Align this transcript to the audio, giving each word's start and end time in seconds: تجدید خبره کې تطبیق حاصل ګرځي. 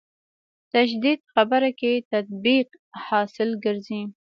تجدید 0.73 1.19
خبره 1.33 1.69
کې 1.79 1.91
تطبیق 2.11 2.67
حاصل 3.05 3.49
ګرځي. 3.63 4.01